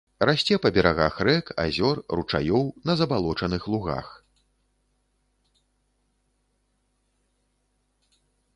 [0.27, 4.09] Расце па берагах рэк, азёр, ручаёў, на забалочаных лугах.